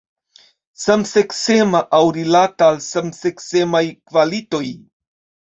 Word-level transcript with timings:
Samseksema 0.85 1.83
aŭ 1.99 2.01
rilata 2.17 2.71
al 2.71 2.79
samseksemaj 2.87 3.85
kvalitoj. 3.99 4.67